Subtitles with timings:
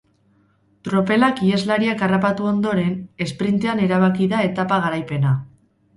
[0.87, 2.95] Tropelak iheslariak harrapatu ondoren,
[3.27, 5.37] esprintean erabaki da etapa garaipena.